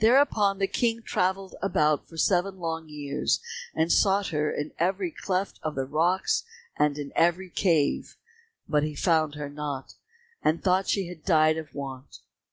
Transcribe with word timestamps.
Thereupon 0.00 0.58
the 0.58 0.66
King 0.66 1.00
travelled 1.00 1.54
about 1.62 2.08
for 2.08 2.16
seven 2.16 2.58
long 2.58 2.88
years, 2.88 3.40
and 3.72 3.92
sought 3.92 4.30
her 4.34 4.50
in 4.50 4.72
every 4.80 5.12
cleft 5.12 5.60
of 5.62 5.76
the 5.76 5.84
rocks 5.84 6.42
and 6.76 6.98
in 6.98 7.12
every 7.14 7.50
cave, 7.50 8.16
but 8.68 8.82
he 8.82 8.96
found 8.96 9.36
her 9.36 9.48
not, 9.48 9.94
and 10.42 10.60
thought 10.60 10.88
she 10.88 11.06
had 11.06 11.24
died 11.24 11.56
of 11.56 11.72
want. 11.72 12.18